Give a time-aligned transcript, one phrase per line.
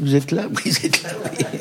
[0.00, 0.46] Vous êtes là?
[0.50, 1.44] Vous êtes là, oui.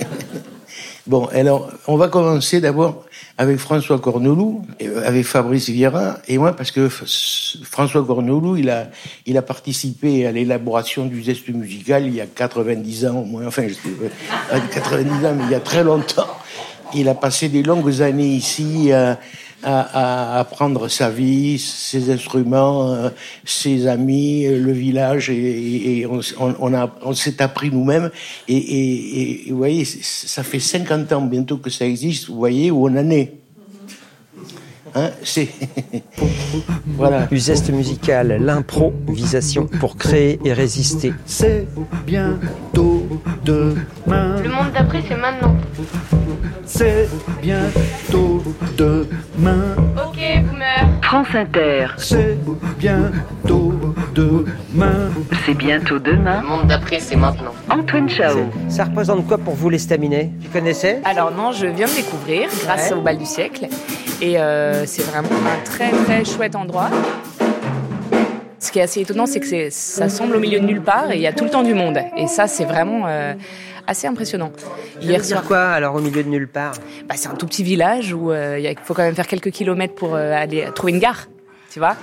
[1.07, 3.05] Bon, alors, on va commencer d'abord
[3.37, 8.87] avec François Corneloup, euh, avec Fabrice Vieira et moi, parce que François Corneloup, il a,
[9.27, 13.45] il a participé à l'élaboration du geste musical il y a 90 ans au moins,
[13.45, 16.27] enfin, je sais 90 ans, mais il y a très longtemps.
[16.95, 19.19] Il a passé des longues années ici à,
[19.65, 23.09] à, apprendre sa vie, ses instruments, euh,
[23.43, 26.21] ses amis, euh, le village, et, on,
[26.59, 28.11] on, a, on s'est appris nous-mêmes.
[28.47, 32.71] Et, et, et, vous voyez, ça fait 50 ans bientôt que ça existe, vous voyez
[32.71, 33.33] où on en est.
[34.97, 35.49] Hein, c'est
[36.85, 37.27] voilà.
[37.29, 41.13] Useste musical, l'improvisation pour créer et résister.
[41.25, 41.67] C'est
[42.05, 42.94] bientôt
[43.43, 44.41] demain.
[44.41, 45.55] Le monde d'après, c'est maintenant.
[46.65, 47.07] C'est
[47.41, 48.43] bientôt
[48.77, 49.75] demain.
[49.95, 50.87] Ok, boomer.
[51.01, 51.87] France Inter.
[51.97, 52.37] C'est
[52.79, 53.73] bientôt
[54.13, 55.11] demain.
[55.45, 56.41] C'est bientôt demain.
[56.41, 57.53] Le monde d'après, c'est maintenant.
[57.69, 58.49] Antoine Chao.
[58.67, 60.31] Ça représente quoi pour vous l'estaminet?
[60.41, 61.01] Tu connaissais?
[61.05, 63.67] Alors non, je viens de découvrir grâce au bal du siècle.
[64.21, 66.89] Et euh, c'est vraiment un très très chouette endroit.
[68.75, 71.21] Qui est assez étonnant, c'est que ça semble au milieu de nulle part et il
[71.21, 71.97] y a tout le temps du monde.
[72.17, 73.33] Et ça, c'est vraiment euh,
[73.87, 74.51] assez impressionnant.
[74.99, 76.73] Hier soir, quoi alors au milieu de nulle part?
[77.07, 79.95] Bah, C'est un tout petit village où euh, il faut quand même faire quelques kilomètres
[79.95, 81.29] pour aller trouver une gare,
[81.71, 81.95] tu vois?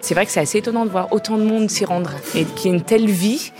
[0.00, 2.70] C'est vrai que c'est assez étonnant de voir autant de monde s'y rendre et qu'il
[2.70, 3.52] y ait une telle vie.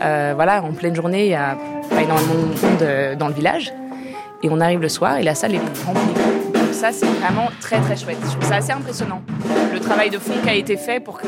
[0.00, 1.58] voilà, en pleine journée, il y a
[1.90, 3.74] pas énormément de monde dans le village.
[4.42, 6.35] Et on arrive le soir et la salle est remplie
[6.76, 8.18] ça, c'est vraiment très très chouette.
[8.22, 9.22] Je trouve ça assez impressionnant.
[9.72, 11.26] Le travail de fond qui a été fait pour que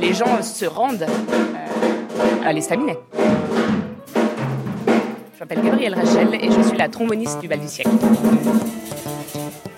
[0.00, 2.98] les gens se rendent euh, à l'estaminet.
[5.34, 7.90] Je m'appelle Gabrielle Rachel et je suis la tromboniste du bal du siècle.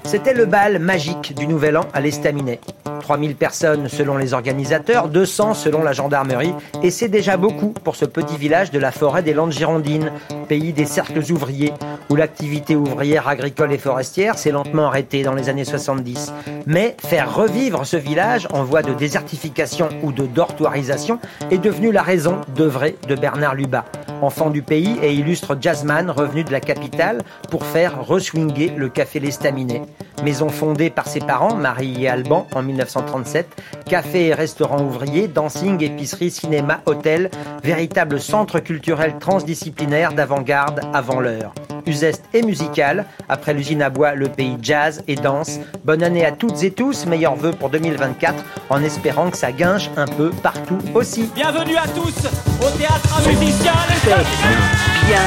[0.04, 2.58] C'était le bal magique du Nouvel An à l'estaminet.
[3.00, 8.06] 3000 personnes selon les organisateurs, 200 selon la gendarmerie, et c'est déjà beaucoup pour ce
[8.06, 10.12] petit village de la forêt des Landes Girondines,
[10.48, 11.72] pays des cercles ouvriers,
[12.10, 16.32] où l'activité ouvrière agricole et forestière s'est lentement arrêtée dans les années 70.
[16.66, 21.20] Mais faire revivre ce village en voie de désertification ou de dortoirisation
[21.50, 23.84] est devenu la raison d'œuvrer de Bernard Lubat,
[24.20, 29.20] enfant du pays et illustre jazzman revenu de la capitale pour faire reswinguer le café
[29.20, 29.82] L'Estaminet.
[30.24, 33.46] Maison fondée par ses parents, Marie et Alban, en 1937,
[33.86, 37.30] café et restaurant ouvrier, dancing, épicerie, cinéma, hôtel,
[37.62, 41.54] véritable centre culturel transdisciplinaire d'avant-garde avant l'heure.
[41.90, 45.58] Useste et musical, après l'usine à bois, le pays jazz et danse.
[45.84, 49.90] Bonne année à toutes et tous, meilleurs vœux pour 2024, en espérant que ça guinche
[49.96, 51.28] un peu partout aussi.
[51.34, 52.28] Bienvenue à tous
[52.64, 53.72] au théâtre musicien
[54.06, 55.20] Bien,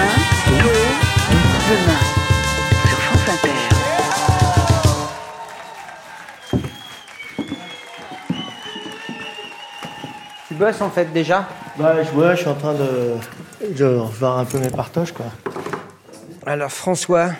[1.69, 1.99] demain,
[2.87, 3.49] sur France Inter.
[10.47, 11.45] Tu bosses en fait déjà?
[11.77, 15.25] Bah je, je suis en train de, de revoir un peu mes partages quoi.
[16.45, 17.31] Alors François,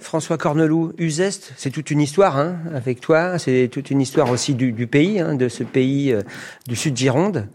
[0.00, 4.54] François Corneloup, Uzeste, c'est toute une histoire hein, avec toi, c'est toute une histoire aussi
[4.54, 6.20] du, pays, hein, de ce pays euh,
[6.68, 7.48] du sud Gironde,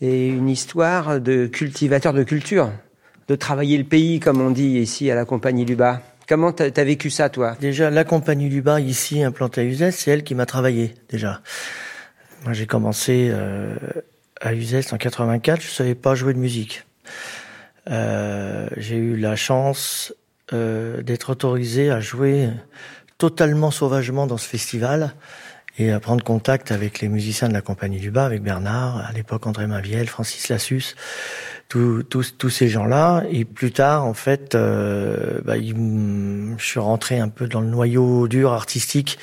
[0.00, 2.70] et une histoire de cultivateur de culture,
[3.28, 6.00] de travailler le pays comme on dit ici à la Compagnie du Bas.
[6.26, 7.54] Comment t'as as vécu ça toi?
[7.60, 11.42] Déjà la Compagnie du Bas ici implantée à Uzeste, c'est elle qui m'a travaillé déjà.
[12.44, 13.74] Moi j'ai commencé euh,
[14.40, 16.86] à Uzès en 84, je savais pas jouer de musique.
[17.90, 20.14] Euh, j'ai eu la chance
[20.52, 22.48] euh, d'être autorisé à jouer
[23.18, 25.14] totalement sauvagement dans ce festival
[25.78, 29.12] et à prendre contact avec les musiciens de la Compagnie du Bas, avec Bernard, à
[29.12, 30.94] l'époque André Maviel, Francis Lassus,
[31.70, 33.22] tous, ces gens-là.
[33.30, 38.26] Et plus tard, en fait, euh, bah, je suis rentré un peu dans le noyau
[38.26, 39.18] dur artistique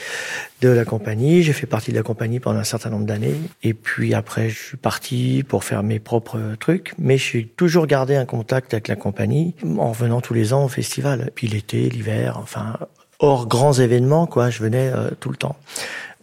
[0.61, 1.43] de la compagnie.
[1.43, 3.35] J'ai fait partie de la compagnie pendant un certain nombre d'années.
[3.63, 6.93] Et puis après, je suis parti pour faire mes propres trucs.
[6.97, 10.69] Mais j'ai toujours gardé un contact avec la compagnie en revenant tous les ans au
[10.69, 11.31] festival.
[11.35, 12.77] Puis l'été, l'hiver, enfin,
[13.19, 14.49] hors grands événements, quoi.
[14.49, 15.57] Je venais euh, tout le temps.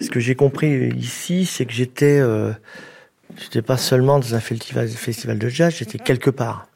[0.01, 2.53] Ce que j'ai compris ici, c'est que j'étais, euh,
[3.41, 6.67] j'étais pas seulement dans un festival, festival de jazz, j'étais quelque part.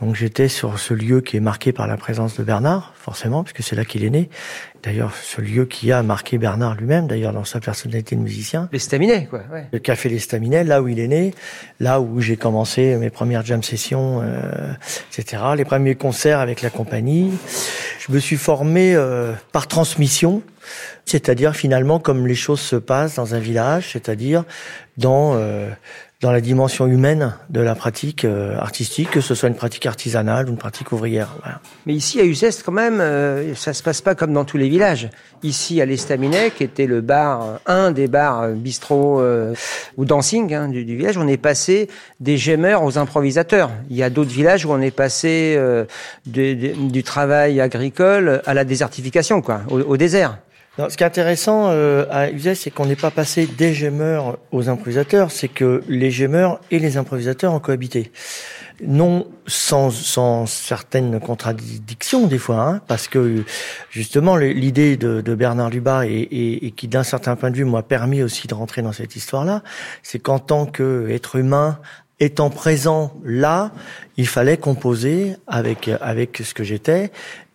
[0.00, 3.62] Donc j'étais sur ce lieu qui est marqué par la présence de Bernard, forcément, puisque
[3.62, 4.30] c'est là qu'il est né.
[4.82, 8.68] D'ailleurs, ce lieu qui a marqué Bernard lui-même, d'ailleurs dans sa personnalité de musicien.
[8.72, 9.42] L'Estaminet, quoi.
[9.52, 9.66] Ouais.
[9.70, 11.34] Le café L'Estaminet, là où il est né,
[11.80, 14.72] là où j'ai commencé mes premières jam sessions, euh,
[15.12, 15.42] etc.
[15.54, 17.30] Les premiers concerts avec la compagnie.
[17.98, 20.42] Je me suis formé euh, par transmission,
[21.04, 24.44] c'est-à-dire finalement comme les choses se passent dans un village, c'est-à-dire
[24.96, 25.68] dans euh,
[26.20, 30.48] dans la dimension humaine de la pratique euh, artistique, que ce soit une pratique artisanale
[30.48, 31.28] ou une pratique ouvrière.
[31.42, 31.60] Voilà.
[31.86, 34.68] Mais ici à Uzès, quand même, euh, ça se passe pas comme dans tous les
[34.68, 35.08] villages.
[35.42, 39.54] Ici à l'Estaminet, qui était le bar, euh, un des bars euh, bistrot euh,
[39.96, 41.88] ou dancing hein, du, du village, on est passé
[42.20, 43.70] des gémeurs aux improvisateurs.
[43.88, 45.86] Il y a d'autres villages où on est passé de-
[46.54, 50.36] de- du travail agricole à la désertification, quoi, au, au désert.
[50.78, 54.38] Non, ce qui est intéressant euh, à Uzès, c'est qu'on n'est pas passé des gémeurs
[54.52, 58.12] aux improvisateurs, c'est que les gémeurs et les improvisateurs ont cohabité.
[58.82, 63.44] Non sans, sans certaines contradictions des fois, hein, parce que
[63.90, 67.64] justement l'idée de, de Bernard Lubat et, et, et qui d'un certain point de vue
[67.64, 69.62] m'a permis aussi de rentrer dans cette histoire-là,
[70.02, 71.78] c'est qu'en tant qu'être humain
[72.20, 73.72] étant présent là,
[74.16, 77.10] il fallait composer avec avec ce que j'étais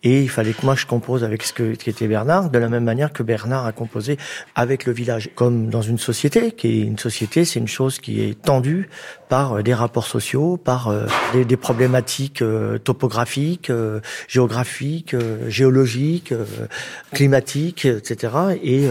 [0.06, 2.68] et il fallait que moi je compose avec ce que qui était Bernard de la
[2.68, 4.18] même manière que Bernard a composé
[4.54, 5.30] avec le village.
[5.34, 8.88] Comme dans une société qui est une société c'est une chose qui est tendue
[9.28, 13.72] par euh, des rapports sociaux par euh, des, des problématiques euh, topographiques
[14.28, 15.16] géographiques
[15.48, 16.32] géologiques
[17.12, 18.86] climatiques etc et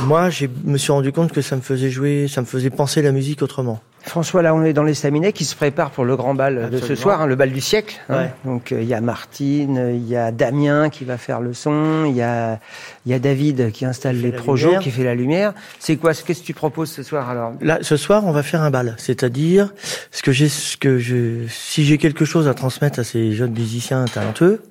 [0.00, 3.02] moi je me suis rendu compte que ça me faisait jouer ça me faisait penser
[3.02, 6.34] la musique autrement François, là, on est dans l'Estaminet qui se prépare pour le grand
[6.34, 8.00] bal de ce soir, hein, le bal du siècle.
[8.08, 8.16] hein.
[8.16, 8.30] Ouais.
[8.44, 12.04] Donc, euh, il y a Martine, il y a Damien qui va faire le son,
[12.06, 12.60] il y a,
[13.04, 15.54] y a David qui installe les projets, qui fait la lumière.
[15.80, 17.52] C'est quoi Qu'est-ce que tu proposes ce soir alors?
[17.60, 19.72] Là, ce soir, on va faire un bal, c'est-à-dire
[20.12, 23.52] ce que j'ai, ce que je, si j'ai quelque chose à transmettre à ces jeunes
[23.52, 24.62] musiciens talentueux,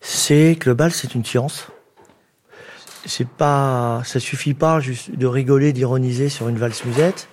[0.00, 1.68] c'est que le bal, c'est une science.
[3.04, 7.28] C'est pas, ça suffit pas juste de rigoler, d'ironiser sur une valse musette.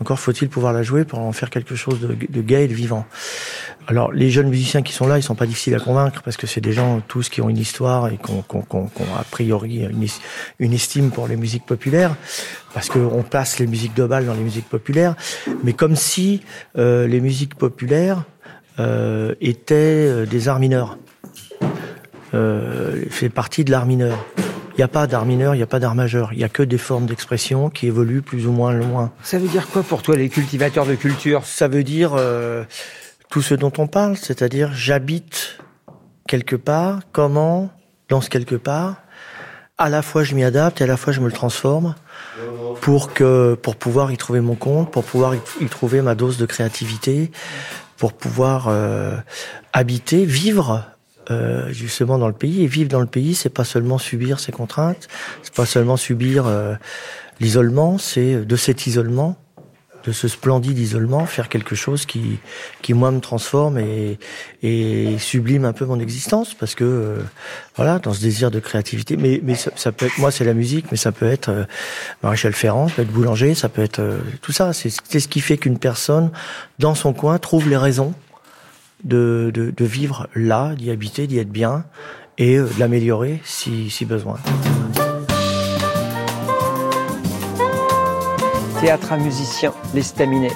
[0.00, 3.06] Encore faut-il pouvoir la jouer pour en faire quelque chose de, de et de vivant.
[3.86, 6.46] Alors, les jeunes musiciens qui sont là, ils sont pas difficiles à convaincre parce que
[6.46, 9.80] c'est des gens tous qui ont une histoire et qui ont- qui ont a priori
[9.84, 10.20] une, es-
[10.58, 12.14] une estime pour les musiques populaires
[12.72, 15.14] parce qu'on place les musiques de bal dans les musiques populaires,
[15.62, 16.42] mais comme si
[16.76, 18.24] euh, les musiques populaires
[18.80, 19.74] euh, étaient
[20.08, 20.98] euh, des arts mineurs,
[22.34, 24.18] euh, fait partie de l'art mineur.
[24.74, 26.32] Il n'y a pas d'art mineur, il n'y a pas d'art majeur.
[26.32, 29.12] Il n'y a que des formes d'expression qui évoluent plus ou moins loin.
[29.22, 31.46] Ça veut dire quoi pour toi, les cultivateurs de culture?
[31.46, 32.64] Ça veut dire euh,
[33.30, 35.58] tout ce dont on parle, c'est-à-dire j'habite
[36.26, 37.70] quelque part, comment,
[38.08, 38.96] dans ce quelque part,
[39.78, 41.94] à la fois je m'y adapte et à la fois je me le transforme
[42.80, 46.46] pour que pour pouvoir y trouver mon compte, pour pouvoir y, trouver ma dose de
[46.46, 47.30] créativité,
[47.96, 49.16] pour pouvoir euh,
[49.72, 50.84] habiter, vivre
[51.30, 54.52] euh, justement dans le pays et vivre dans le pays, c'est pas seulement subir ces
[54.52, 55.08] contraintes,
[55.42, 56.74] c'est pas seulement subir euh,
[57.40, 59.36] l'isolement, c'est de cet isolement
[60.04, 62.38] de ce splendide isolement, faire quelque chose qui,
[62.82, 64.18] qui moi me transforme et,
[64.62, 67.16] et sublime un peu mon existence, parce que euh,
[67.76, 69.16] voilà, dans ce désir de créativité.
[69.16, 71.64] Mais, mais ça, ça peut être, moi c'est la musique, mais ça peut être euh,
[72.22, 74.72] Maréchal Ferrand, ça peut être boulanger, ça peut être euh, tout ça.
[74.72, 76.30] C'est c'est ce qui fait qu'une personne
[76.78, 78.14] dans son coin trouve les raisons
[79.04, 81.84] de, vivre là, d'y habiter, d'y être bien
[82.38, 84.38] et euh, de l'améliorer si, si besoin.
[88.80, 90.52] Théâtre à musiciens, l'Estaminet.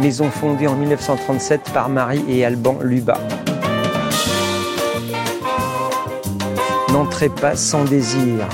[0.00, 3.20] Maison fondée en 1937 par Marie et Alban Lubat.
[6.92, 8.48] N'entrez pas sans désir.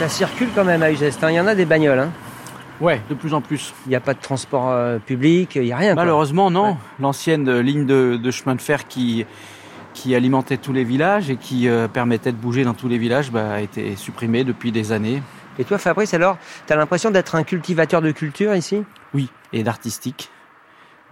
[0.00, 1.10] Ça circule quand même à Uzès.
[1.20, 1.28] hein.
[1.30, 1.98] Il y en a des bagnoles.
[1.98, 2.10] Hein.
[2.80, 3.74] Ouais, de plus en plus.
[3.84, 5.92] Il n'y a pas de transport euh, public, il n'y a rien.
[5.92, 6.04] quoi.
[6.04, 6.70] Malheureusement, non.
[6.70, 6.76] Ouais.
[7.00, 9.26] L'ancienne euh, ligne de, de chemin de fer qui,
[9.92, 13.30] qui alimentait tous les villages et qui euh, permettait de bouger dans tous les villages
[13.30, 15.22] bah, a été supprimée depuis des années.
[15.58, 18.82] Et toi, Fabrice, alors, tu as l'impression d'être un cultivateur de culture ici?
[19.12, 20.30] Oui, et d'artistique.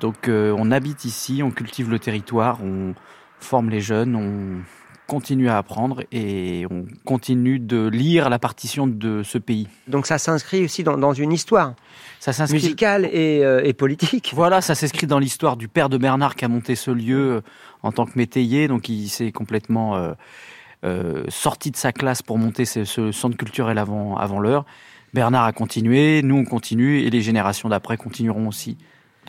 [0.00, 2.94] Donc euh, on habite ici, on cultive le territoire, on
[3.38, 4.62] forme les jeunes, on
[5.08, 9.66] continue à apprendre et on continue de lire la partition de ce pays.
[9.88, 11.74] Donc ça s'inscrit aussi dans, dans une histoire
[12.20, 14.32] Ça s'inscrit musicale et, euh, et politique.
[14.34, 17.40] Voilà, ça s'inscrit dans l'histoire du père de Bernard qui a monté ce lieu euh,
[17.82, 20.12] en tant que métayer, donc il s'est complètement euh,
[20.84, 24.66] euh, sorti de sa classe pour monter ce, ce centre culturel avant, avant l'heure.
[25.14, 28.76] Bernard a continué, nous on continue et les générations d'après continueront aussi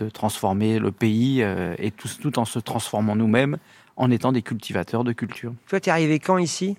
[0.04, 3.58] de transformer le pays euh, et tout, tout en se transformant nous-mêmes
[3.98, 5.54] en étant des cultivateurs de culture.
[5.68, 6.78] Toi, t'es arrivé quand ici?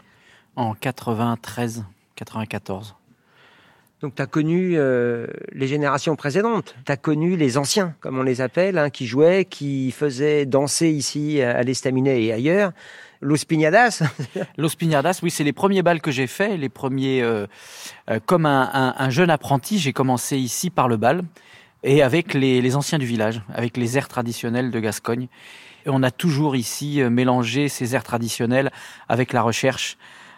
[0.56, 1.84] En 93,
[2.16, 2.96] 94.
[4.00, 8.22] Donc tu as connu euh, les générations précédentes, tu as connu les anciens, comme on
[8.22, 12.72] les appelle, hein, qui jouaient, qui faisaient danser ici à l'Estaminet et ailleurs.
[14.56, 17.20] Los Piñadas, oui, c'est les premiers bals que j'ai faits, les premiers.
[17.20, 17.46] euh,
[18.08, 21.20] euh, comme un, un- un jeune apprenti, j'ai commencé ici par le bal
[21.82, 25.28] et avec les, les anciens du village, avec les airs traditionnels de Gascogne.
[25.86, 28.70] Et on a toujours ici euh, mélangé ces airs traditionnels
[29.08, 29.96] avec la recherche,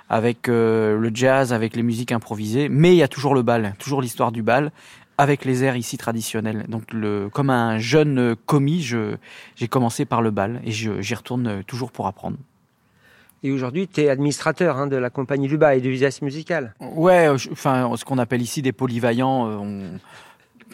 [0.09, 2.69] avec euh, le jazz, avec les musiques improvisées.
[2.69, 4.71] Mais il y a toujours le bal, toujours l'histoire du bal
[5.19, 6.65] avec les airs ici traditionnels.
[6.69, 9.17] Donc, le, comme un jeune commis, je-
[9.57, 12.37] j'ai commencé par le bal et je- j'y retourne euh, toujours pour apprendre.
[13.45, 16.75] et aujourd'hui tu es administrateur hein, de la compagnie Luba et du Visage Musical.
[16.81, 19.47] Ouais, je- enfin, ce qu'on appelle ici des polyvaillants.
[19.49, 19.99] on-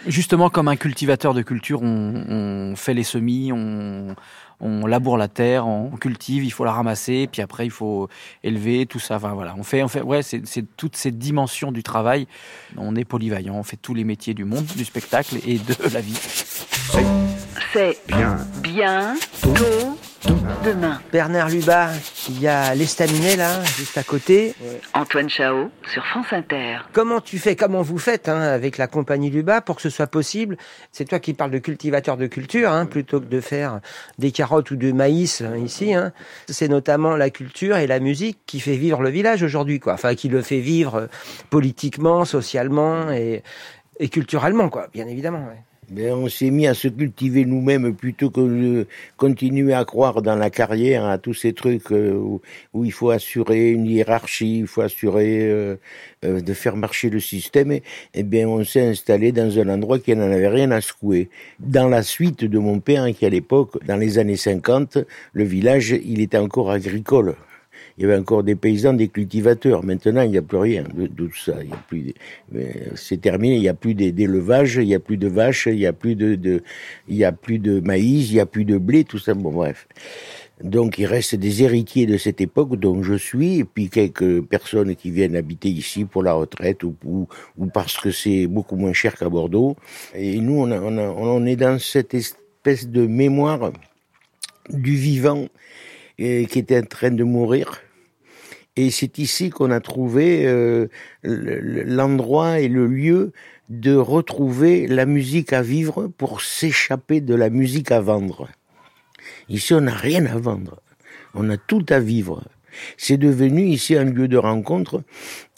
[0.07, 4.15] Justement, comme un cultivateur de culture, on, on fait les semis, on,
[4.61, 8.09] on laboure la terre, on cultive, il faut la ramasser, puis après il faut
[8.43, 9.17] élever tout ça.
[9.17, 12.27] Enfin, voilà, on fait, on fait, ouais, c'est c'est toutes ces dimensions du travail.
[12.77, 16.01] On est polyvaillant, on fait tous les métiers du monde, du spectacle et de la
[16.01, 16.19] vie.
[17.73, 18.39] C'est Bien.
[18.63, 19.99] bientôt
[20.65, 21.01] demain.
[21.13, 21.91] Bernard Luba,
[22.29, 24.55] il y a l'Estaminet là, juste à côté.
[24.95, 26.79] Antoine Chao sur France Inter.
[26.93, 30.07] Comment tu fais, comment vous faites hein, avec la compagnie Luba pour que ce soit
[30.07, 30.57] possible?
[30.93, 33.81] C'est toi qui parles de cultivateur de culture, hein, plutôt que de faire
[34.19, 35.95] des carottes ou de maïs hein, ici.
[35.95, 36.13] Hein.
[36.49, 39.95] C'est notamment la culture et la musique qui fait vivre le village aujourd'hui, quoi.
[39.95, 41.07] Enfin, qui le fait vivre euh,
[41.51, 43.43] politiquement, socialement et,
[44.01, 44.89] et culturellement, quoi.
[44.93, 45.47] Bien évidemment.
[45.47, 45.63] ouais.
[45.91, 50.37] Ben, on s'est mis à se cultiver nous-mêmes plutôt que de continuer à croire dans
[50.37, 52.39] la carrière, à tous ces trucs euh,
[52.75, 55.77] où, il faut assurer une hiérarchie, il faut assurer euh,
[56.27, 57.73] euh, de faire marcher le système.
[57.73, 61.31] Et, eh bien, on s'est installé dans un endroit qui n'en avait rien à secouer.
[61.59, 64.99] Dans la suite de mon père, qui à l'époque, dans les années 50,
[65.33, 67.35] le village, il était encore agricole.
[67.99, 69.83] Il y avait encore des paysans, des cultivateurs.
[69.85, 71.55] Maintenant, il n'y a plus rien de, tout ça.
[71.61, 72.15] Il y a plus,
[72.53, 73.57] mais c'est terminé.
[73.57, 75.93] Il n'y a plus d'é- d'élevage, il n'y a plus de vaches, il n'y a
[75.93, 76.63] plus de, de,
[77.09, 79.35] il y a plus de maïs, il n'y a plus de blé, tout ça.
[79.35, 79.89] Bon, bref.
[80.63, 84.95] Donc, il reste des héritiers de cette époque dont je suis, et puis quelques personnes
[84.95, 87.27] qui viennent habiter ici pour la retraite ou, ou,
[87.57, 89.77] ou parce que c'est beaucoup moins cher qu'à Bordeaux.
[90.15, 93.73] Et nous, on, a, on, a, on est dans cette espèce de mémoire
[94.71, 95.47] du vivant
[96.21, 97.81] euh, qui était en train de mourir.
[98.79, 100.87] Et c'est ici qu'on a trouvé euh,
[101.23, 103.33] le- le- l'endroit et le lieu
[103.69, 108.49] de retrouver la musique à vivre pour s'échapper de la musique à vendre.
[109.49, 110.81] Ici, on n'a rien à vendre.
[111.35, 112.45] On a tout à vivre.
[112.97, 115.03] C'est devenu ici un lieu de rencontre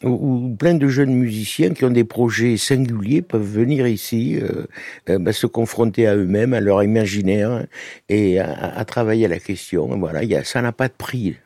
[0.02, 4.64] où, plein de jeunes musiciens qui ont des projets singuliers peuvent venir ici euh,
[5.10, 7.66] euh, ben, se confronter à eux-mêmes, à leur imaginaire
[8.08, 9.86] et à, travailler à la question.
[9.98, 11.36] Voilà, ça n'a pas de prix.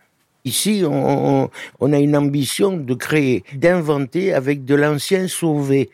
[0.44, 1.48] Ici, on,
[1.80, 5.88] on, a une ambition de créer, d'inventer avec de l'ancien sauvé.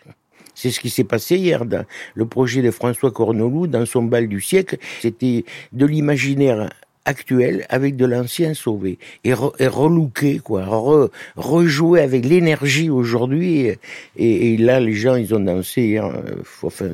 [0.57, 4.27] C'est ce qui s'est passé hier dans le projet de François Cornolou dans son bal
[4.27, 4.77] du siècle.
[5.01, 6.69] C'était de l'imaginaire
[7.05, 13.71] actuel avec de l'ancien sauvé et, re, et relooké quoi, re, rejouer avec l'énergie aujourd'hui
[14.17, 16.05] et, là les gens ils ont dansé hier.
[16.05, 16.91] euh, Enfin,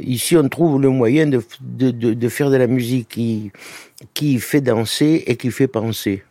[0.00, 3.52] ici on trouve le moyen de, de, de, de faire de la musique qui
[4.14, 6.22] qui fait danser et qui fait penser.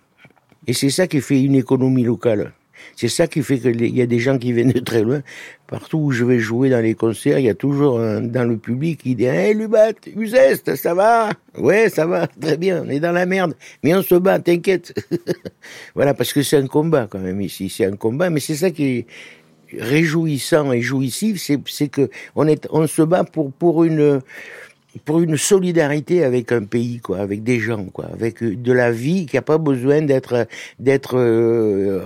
[0.67, 2.53] Et c'est ça qui fait une économie locale.
[2.95, 5.21] C'est ça qui fait qu'il y a des gens qui viennent de très loin.
[5.67, 8.57] Partout où je vais jouer dans les concerts, il y a toujours un, dans le
[8.57, 11.29] public qui dit Hey Lubat, Uzest, ça va?
[11.57, 13.55] Ouais, ça va, très bien, on est dans la merde.
[13.83, 14.93] Mais on se bat, t'inquiète.
[15.95, 17.69] voilà, parce que c'est un combat quand même ici.
[17.69, 19.05] C'est un combat, mais c'est ça qui est
[19.77, 24.21] réjouissant et jouissif, c'est que on, est, on se bat pour, pour une
[25.05, 29.27] pour une solidarité avec un pays, quoi, avec des gens, quoi, avec de la vie
[29.27, 30.47] qui a pas besoin d'être
[30.79, 32.01] d'être euh,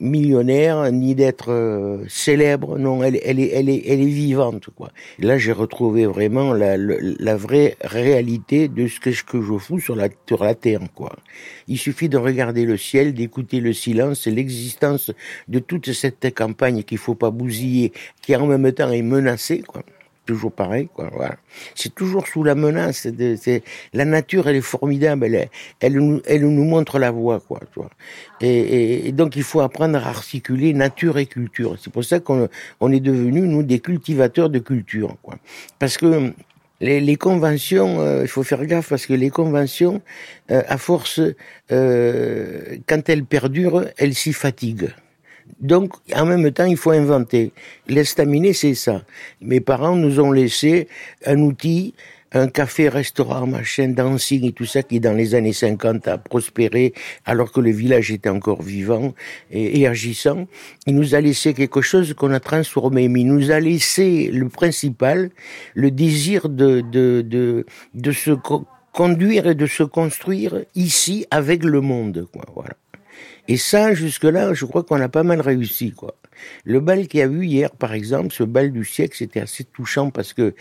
[0.00, 2.78] millionnaire ni d'être euh, célèbre.
[2.78, 4.90] Non, elle, est elle est elle est vivante, quoi.
[5.18, 9.58] Et là, j'ai retrouvé vraiment la, la, vraie réalité de ce que ce que je
[9.58, 11.14] fous sur la sur la terre, quoi.
[11.66, 15.12] Il suffit de regarder le ciel, d'écouter le silence, et l'existence
[15.48, 19.82] de toute cette campagne qu'il faut pas bousiller, qui en même temps est menacée, quoi
[20.28, 21.10] toujours pareil, quoi.
[21.74, 23.08] C'est toujours sous la menace.
[23.94, 25.24] La nature, elle est formidable.
[25.24, 25.48] Elle,
[25.80, 27.60] elle, nous, elle nous montre la voie, quoi.
[28.42, 31.76] Et, donc, il faut apprendre à articuler nature et culture.
[31.80, 32.48] C'est pour ça qu'on
[32.80, 35.36] on est devenus, nous, des cultivateurs de culture, quoi.
[35.78, 36.34] Parce que
[36.80, 40.02] les, les conventions, euh, il faut faire gaffe parce que les conventions,
[40.50, 41.20] euh, à force,
[41.72, 44.90] euh, quand elles perdurent, elles s'y fatiguent.
[45.60, 47.52] Donc, en même temps, il faut inventer.
[47.88, 49.02] L'estaminet, c'est ça.
[49.40, 50.88] Mes parents nous ont laissé
[51.26, 51.94] un outil,
[52.32, 56.92] un café, restaurant, machin, dancing et tout ça qui, dans les années 50, a prospéré
[57.24, 59.14] alors que le village était encore vivant
[59.50, 60.46] et, et agissant.
[60.86, 64.48] Il nous a laissé quelque chose qu'on a transformé, mais il nous a laissé le
[64.50, 65.30] principal,
[65.74, 67.64] le désir de, de, de,
[67.94, 72.44] de se co- conduire et de se construire ici avec le monde, quoi.
[72.54, 72.74] Voilà.
[73.48, 76.14] Et ça, jusque-là, je crois qu'on a pas mal réussi, quoi.
[76.64, 79.64] Le bal qu'il y a eu hier, par exemple, ce bal du siècle, c'était assez
[79.64, 80.54] touchant parce que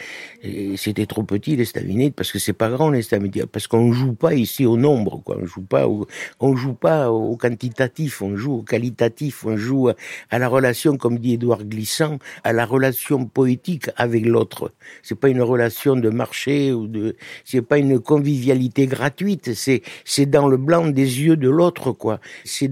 [0.75, 4.65] c'était trop petit, l'estaminet, parce que c'est pas grand, l'estaminet, parce qu'on joue pas ici
[4.65, 5.37] au nombre, quoi.
[5.41, 6.07] On joue pas au,
[6.39, 9.89] on joue pas au quantitatif, on joue au qualitatif, on joue
[10.29, 14.71] à, la relation, comme dit Édouard Glissant, à la relation poétique avec l'autre.
[15.03, 20.25] C'est pas une relation de marché ou de, c'est pas une convivialité gratuite, c'est, c'est
[20.25, 22.19] dans le blanc des yeux de l'autre, quoi.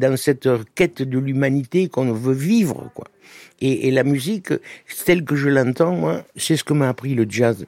[0.10, 3.06] Dans cette quête de l'humanité qu'on veut vivre, quoi.
[3.62, 4.50] Et, la musique,
[5.06, 7.66] telle que je l'entends, c'est ce que m'a appris le jazz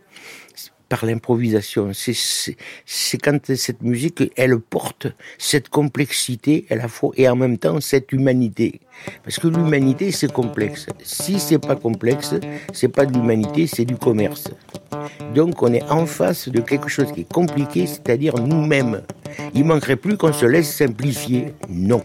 [0.89, 1.91] par l'improvisation.
[1.94, 7.79] C'est, quand cette musique, elle porte cette complexité à la fois et en même temps
[7.82, 8.82] cette humanité.
[9.24, 10.88] Parce que l'humanité, c'est complexe.
[11.03, 12.34] Si c'est pas complexe,
[12.74, 14.50] c'est pas de l'humanité, c'est du commerce.
[15.36, 19.03] Donc on est en face de quelque chose qui est compliqué, c'est-à-dire nous-mêmes.
[19.53, 21.53] Il manquerait plus qu'on se laisse simplifier.
[21.70, 22.03] Non.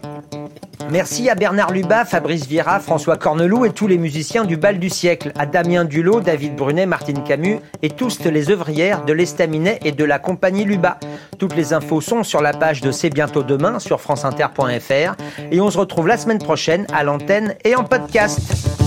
[0.93, 4.91] Merci à Bernard Lubat, Fabrice Vieira, François Corneloup et tous les musiciens du bal du
[4.91, 9.91] siècle, à Damien Dulot, David Brunet, Martine Camus et tous les œuvrières de l'Estaminet et
[9.91, 10.99] de la compagnie Lubat.
[11.39, 15.15] Toutes les infos sont sur la page de C'est bientôt demain sur franceinter.fr
[15.51, 18.82] et on se retrouve la semaine prochaine à l'antenne et en podcast.